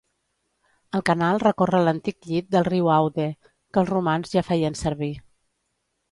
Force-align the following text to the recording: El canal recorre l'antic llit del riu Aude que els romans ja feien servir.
El 0.99 1.01
canal 1.09 1.41
recorre 1.43 1.81
l'antic 1.83 2.29
llit 2.31 2.47
del 2.55 2.65
riu 2.67 2.89
Aude 2.93 3.27
que 3.47 3.81
els 3.83 3.91
romans 3.91 4.31
ja 4.37 4.43
feien 4.47 4.79
servir. 4.81 5.11